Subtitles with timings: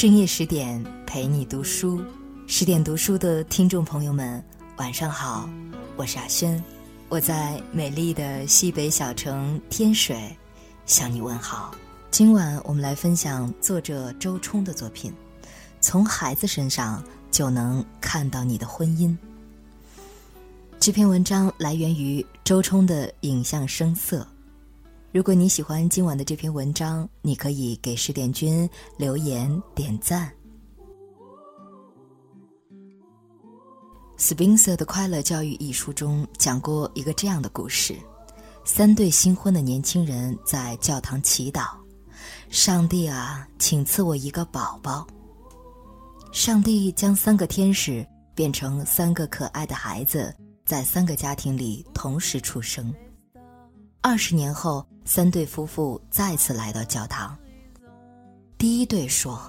[0.00, 2.00] 深夜十点陪你读书，
[2.46, 4.40] 十点读书的听众朋友们，
[4.76, 5.50] 晚上好，
[5.96, 6.62] 我是阿轩，
[7.08, 10.16] 我在美丽的西北小城天水
[10.86, 11.74] 向你问好。
[12.12, 15.12] 今晚我们来分享作者周冲的作品，
[15.80, 19.16] 从孩子身上就能看到你的婚姻。
[20.78, 24.24] 这篇文章来源于周冲的影像声色。
[25.10, 30.30] 如果你喜欢今晚的这篇文章，你可以给十点君留言点赞。
[34.18, 37.96] 斯宾塞的《快乐教育》一书中讲过一个这样的故事：
[38.66, 41.70] 三对新婚的年轻人在教堂祈祷，
[42.50, 45.06] 上帝啊，请赐我一个宝宝。
[46.32, 50.36] 上帝将三个天使变成三个可爱的孩子，
[50.66, 52.94] 在三个家庭里同时出生。
[54.02, 54.86] 二十年后。
[55.08, 57.34] 三对夫妇再次来到教堂。
[58.58, 59.40] 第一对说：“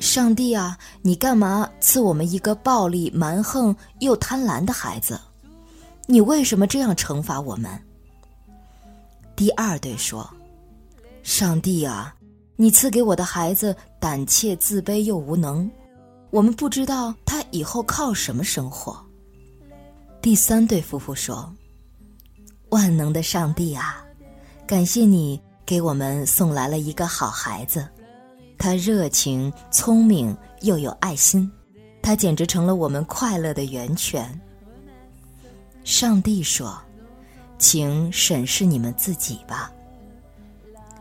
[0.00, 5.20] 上帝啊，你干嘛赐我们一个暴力、蛮横又贪婪的孩子？
[6.06, 7.70] 你为什么这样惩罚我们？”
[9.36, 10.28] 第二对说
[11.22, 12.14] ：“上帝啊，
[12.56, 15.70] 你赐给我的孩子胆怯、自卑又无能，
[16.30, 18.98] 我们不知道他以后靠什么生活。”
[20.22, 21.52] 第三对夫妇说
[22.70, 24.02] ：“万能的上帝啊！”
[24.72, 27.86] 感谢你给我们送来了一个好孩子，
[28.56, 31.52] 他热情、聪明又有爱心，
[32.00, 34.40] 他简直成了我们快乐的源泉。
[35.84, 36.74] 上帝说
[37.60, 39.70] ：“请审视你们自己吧。”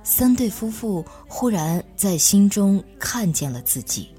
[0.04, 4.10] 三对夫妇忽然在心中看见了自己。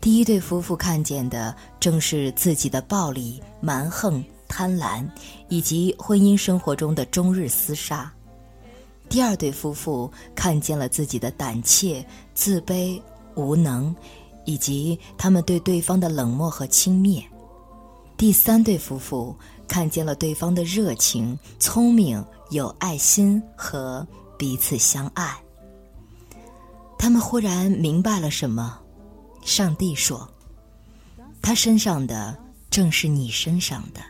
[0.00, 5.06] 第一对夫妇看见的正是自己的暴力、蛮横、贪婪，
[5.50, 8.10] 以及婚姻生活中的终日厮杀。
[9.08, 12.04] 第二对夫妇看见了自己的胆怯、
[12.34, 13.00] 自卑、
[13.34, 13.94] 无能，
[14.46, 17.22] 以及他们对对方的冷漠和轻蔑。
[18.16, 19.36] 第三对夫妇
[19.68, 24.06] 看见了对方的热情、聪明、有爱心和
[24.38, 25.36] 彼此相爱。
[26.98, 28.78] 他们忽然明白了什么？
[29.42, 30.26] 上帝说
[31.42, 32.38] ：“他身上的
[32.70, 34.00] 正是你身上的，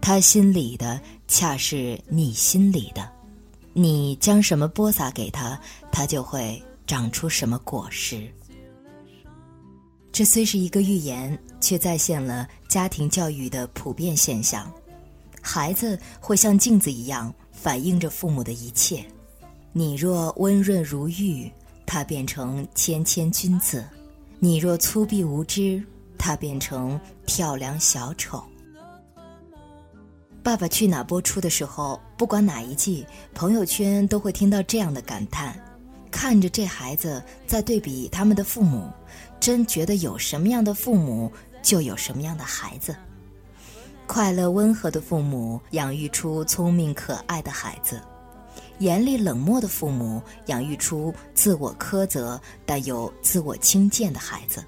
[0.00, 3.10] 他心里的恰是你心里的。”
[3.78, 5.56] 你将什么播撒给他，
[5.92, 8.28] 他就会长出什么果实。
[10.10, 14.68] 这虽是一个寓言，却再现了家庭教育的普遍现象。
[15.40, 19.04] 孩子会像镜子一样反映着父母的一切。
[19.72, 21.48] 你若温润如玉，
[21.86, 23.84] 他变成谦谦君子；
[24.40, 25.80] 你若粗鄙无知，
[26.18, 28.38] 他变成跳梁小丑。
[30.42, 35.56] 《爸爸去哪儿》播出的时候，不管哪一季，朋友圈都会听到这样的感叹：
[36.10, 38.90] 看着这孩子在对比他们的父母，
[39.38, 41.30] 真觉得有什么样的父母，
[41.62, 42.94] 就有什么样的孩子。
[44.08, 48.02] 快乐温和的父母养育出聪明可爱的孩子，
[48.78, 54.64] 严厉冷漠的父母养育出自我苛责但有自我轻贱的孩子。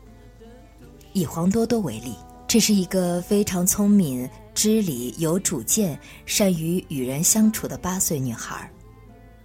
[1.14, 2.14] 以黄多多为例，
[2.46, 4.30] 这是一个非常聪明。
[4.54, 8.70] 知理有主见、善于与人相处的八岁女孩，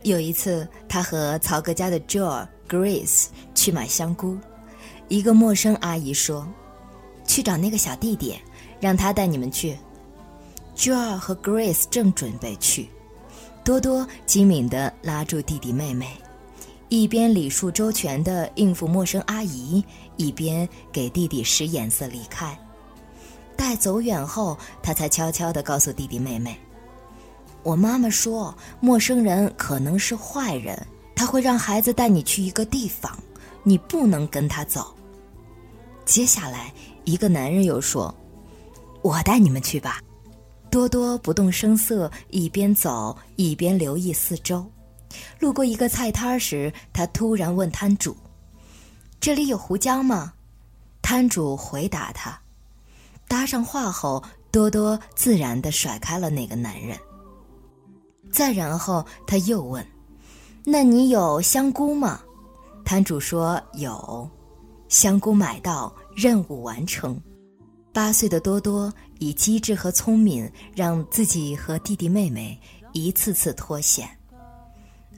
[0.03, 4.37] 有一次，她和曹格家的 Joe、Grace 去买香菇，
[5.07, 6.47] 一个陌生阿姨说
[7.25, 8.35] ：“去找那个小弟弟，
[8.79, 9.77] 让他带你们去。
[10.75, 12.89] ”Joe 和 Grace 正准备去，
[13.63, 16.09] 多多机敏地拉住弟弟妹妹，
[16.89, 19.81] 一边礼数周全地应付陌生阿姨，
[20.17, 22.59] 一边给弟弟使眼色离开。
[23.55, 26.57] 待走远后，他才悄悄地告诉弟弟妹妹
[27.63, 30.85] ：“我妈妈说，陌生人可能是坏人，
[31.15, 33.17] 他会让孩子带你去一个地方，
[33.63, 34.95] 你不能跟他走。”
[36.05, 36.71] 接下来，
[37.03, 38.13] 一个男人又说
[39.01, 39.99] ：“我带你们去吧。”
[40.69, 44.69] 多多不动声色，一边走一边留意四周。
[45.39, 48.15] 路过一个菜摊时，他突然问摊主
[49.21, 50.33] ：“这里有胡椒吗？”
[51.01, 52.37] 摊主回答他。
[53.27, 56.97] 搭上话后，多多自然地甩开了那个男人。
[58.31, 59.85] 再然后，他又问
[60.65, 62.21] ：“那你有香菇吗？”
[62.85, 64.29] 摊主说：“有。”
[64.89, 67.19] 香菇买到，任务完成。
[67.91, 72.59] 八岁的多多以机智和聪明，让自己和弟弟妹妹
[72.93, 74.09] 一次次脱险。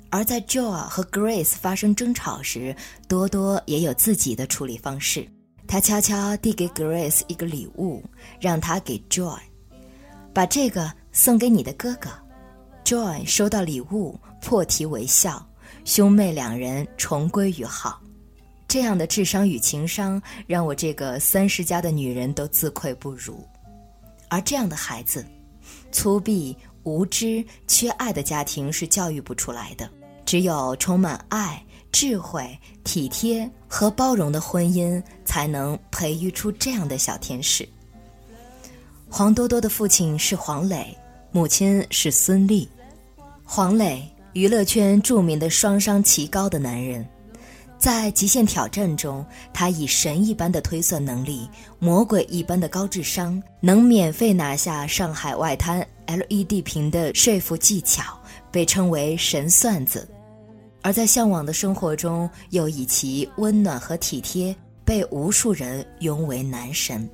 [0.09, 2.75] 而在 Joe 和 Grace 发生争吵时，
[3.09, 5.27] 多多也有自己的处理方式。
[5.67, 8.01] 他悄悄递给 Grace 一个礼物，
[8.39, 9.37] 让他给 Joy，
[10.33, 12.09] 把这个送给你的哥哥。
[12.85, 15.45] Joy 收到礼物，破涕为笑，
[15.83, 18.01] 兄妹两人重归于好。
[18.65, 23.45] 这样的智商与情商，让我这个三十加的女人都自愧不如。
[24.29, 25.25] 而这样的孩子，
[25.91, 29.89] 粗鄙、无知、缺爱的家庭是教育不出来的。
[30.25, 31.61] 只有充满爱、
[31.91, 37.67] 智慧、体贴和包容的婚姻，才能培育出这样的小天使。
[39.09, 40.95] 黄多多的父亲是黄磊，
[41.31, 42.67] 母亲是孙俪。
[43.43, 47.07] 黄磊，娱乐圈著名的双商奇高的男人，
[47.77, 51.49] 在《极限挑战》中，他以神一般的推算能力、
[51.79, 58.19] 魔鬼一般的高智商，能免费拿下上海外滩 LED 屏的说服技巧，
[58.51, 60.07] 被称为“神算子”。
[60.81, 67.09] 而在向往的生活中，又以其温暖和体贴，被无数人拥为男神。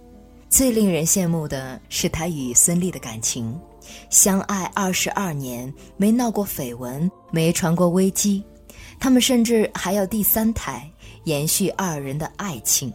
[0.50, 3.60] 最令人羡慕的是他与孙俪的感情，
[4.12, 8.44] 相爱二十二年，没闹过绯闻，没传过危机，
[9.00, 10.88] 他们甚至还有第三胎，
[11.24, 12.94] 延续二人的爱情。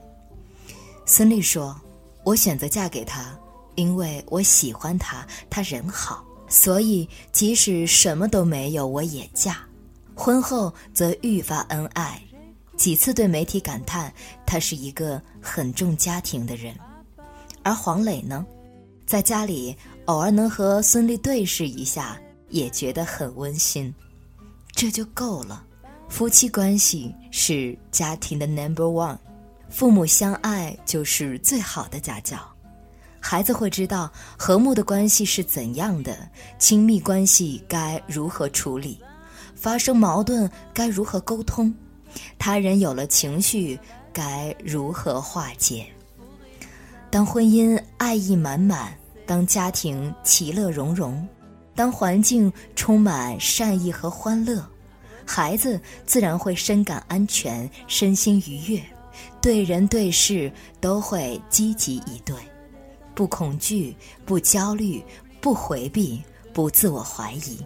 [1.04, 1.74] 孙俪说
[2.22, 3.36] ：“我选择嫁给他，
[3.74, 9.58] 因为我喜欢他，他人好，所以即使什么都没有，我也嫁。”
[10.18, 12.20] 婚后则愈发恩爱，
[12.76, 14.12] 几次对媒体感叹
[14.44, 16.74] 他是一个很重家庭的人。
[17.62, 18.44] 而黄磊呢，
[19.06, 19.76] 在家里
[20.06, 23.94] 偶尔能和孙俪对视一下，也觉得很温馨，
[24.72, 25.64] 这就够了。
[26.08, 29.16] 夫妻关系是家庭的 number one，
[29.70, 32.36] 父母相爱就是最好的家教，
[33.20, 36.28] 孩子会知道和睦的关系是怎样的，
[36.58, 38.98] 亲密关系该如何处理。
[39.58, 41.74] 发生矛盾该如何沟通？
[42.38, 43.78] 他人有了情绪
[44.12, 45.84] 该如何化解？
[47.10, 48.96] 当婚姻爱意满满，
[49.26, 51.26] 当家庭其乐融融，
[51.74, 54.64] 当环境充满善意和欢乐，
[55.26, 58.80] 孩子自然会深感安全，身心愉悦，
[59.42, 60.50] 对人对事
[60.80, 62.36] 都会积极以对，
[63.12, 63.94] 不恐惧，
[64.24, 65.04] 不焦虑，
[65.40, 66.22] 不回避，
[66.52, 67.58] 不自我怀疑。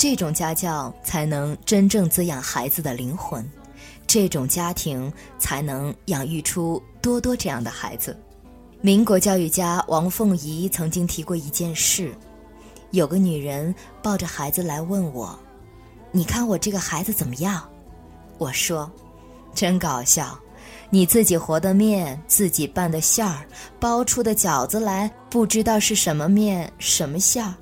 [0.00, 3.46] 这种家教才能真正滋养孩子的灵魂，
[4.06, 8.18] 这种家庭才能养育出多多这样的孩子。
[8.80, 12.14] 民国教育家王凤仪曾经提过一件事：
[12.92, 15.38] 有个女人抱着孩子来问我
[16.12, 17.62] ：“你看我这个孩子怎么样？”
[18.40, 18.90] 我说
[19.54, 20.40] ：“真搞笑，
[20.88, 23.46] 你自己和的面，自己拌的馅儿，
[23.78, 27.54] 包出的饺子来，不知道是什么面什么馅儿。”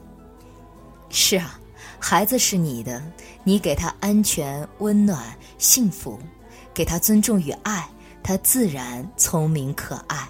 [1.11, 1.58] 是啊。
[2.01, 3.03] 孩子是你的，
[3.45, 6.19] 你给他安全、温暖、幸福，
[6.73, 7.89] 给他尊重与爱，
[8.23, 10.29] 他自然聪明可爱。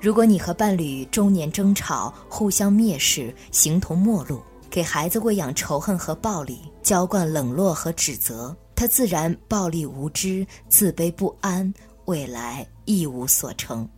[0.00, 11.72] 如果你和伴侣中年争吵，互相蔑视，形同陌路，给孩子喂养仇恨和暴力，浇灌冷落和指责，他自然暴力无知、自卑不安，
[12.04, 13.88] 未来一无所成。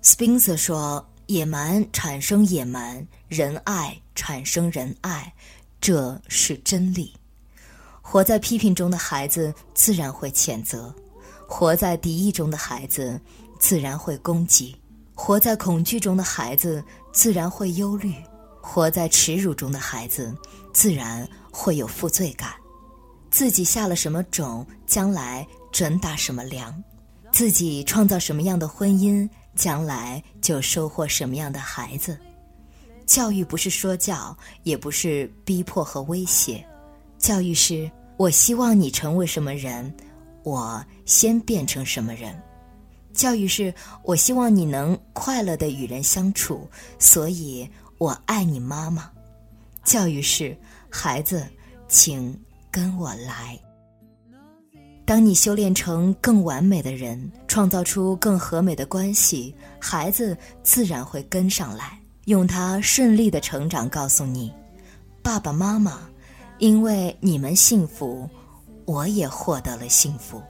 [0.00, 5.30] 斯宾塞说：“野蛮产生野蛮，仁爱产生仁爱。”
[5.84, 7.12] 这是真理。
[8.00, 10.94] 活在批评中的孩子自然会谴责，
[11.46, 13.20] 活在敌意中的孩子
[13.58, 14.74] 自然会攻击，
[15.14, 16.82] 活在恐惧中的孩子
[17.12, 18.14] 自然会忧虑，
[18.62, 20.34] 活在耻辱中的孩子
[20.72, 22.54] 自然会有负罪感。
[23.30, 26.72] 自己下了什么种，将来准打什么粮；
[27.30, 32.18] 自己创造什么样的婚姻，将来就收获什么样的孩子。
[33.06, 36.64] 教育不是说教，也不是逼迫和威胁，
[37.18, 39.94] 教育是我希望你成为什么人，
[40.42, 42.34] 我先变成什么人。
[43.12, 46.68] 教育是我希望你能快乐的与人相处，
[46.98, 47.68] 所以
[47.98, 49.10] 我爱你妈妈。
[49.84, 50.56] 教育是
[50.90, 51.46] 孩子，
[51.86, 52.36] 请
[52.70, 53.58] 跟我来。
[55.04, 62.00] 当你修炼成更完美的人，创造出更和美的关系，孩子自然会跟上来。
[62.26, 64.50] 用他顺利的成长告诉你，
[65.22, 66.00] 爸爸妈妈，
[66.58, 68.28] 因为你们幸福，
[68.86, 70.40] 我也获得了幸福。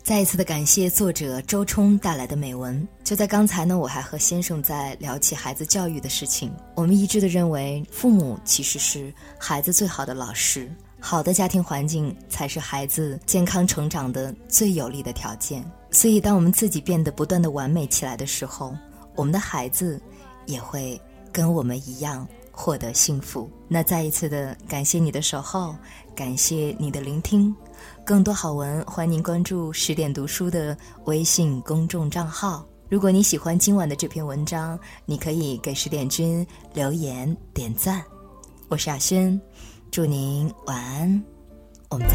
[0.00, 2.86] 再一次的感谢作者周冲带来的美文。
[3.04, 6.50] 就在刚才呢，我还和先生在聊起孩子教育的事情。
[6.76, 15.62] 我们一致的认为，父母其实是孩子最好的老师，好的家庭环境才是孩子健康成长的最有利的条件。
[15.90, 18.74] 所以，当我们自己变得不断的完美起来的时候，
[19.18, 20.00] 我们的孩子
[20.46, 20.98] 也会
[21.32, 23.50] 跟我们一样获得幸福。
[23.66, 25.74] 那再一次的感谢你的守候，
[26.14, 27.52] 感谢你的聆听。
[28.06, 32.64] 更多好文，欢迎您关注十点读书的微信公众账号。
[32.88, 38.00] 如果你喜欢今晚的这篇文章，你可以给十点君留言点赞。
[38.68, 39.38] 我是亚轩，
[39.90, 41.24] 祝您晚安，
[41.90, 42.14] 我们再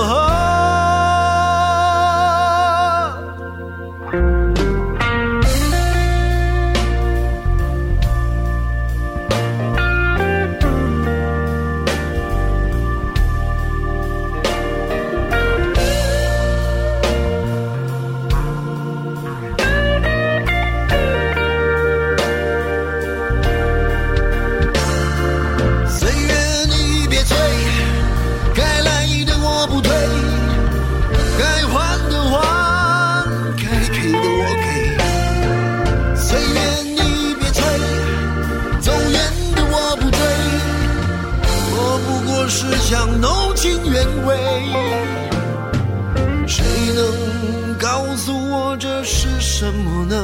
[49.61, 50.15] 什么呢？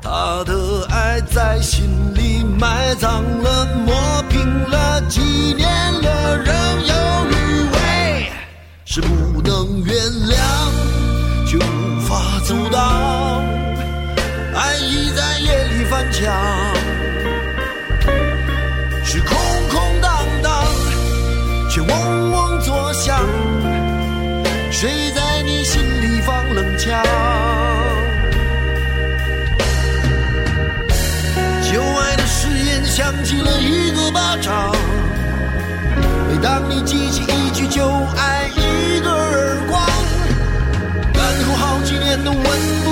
[0.00, 2.21] 他的爱在心里
[33.22, 34.72] 起了一个巴掌，
[36.28, 39.80] 每当你记起一句就挨，一个耳光，
[41.14, 42.42] 然后好几年都闻
[42.84, 42.91] 不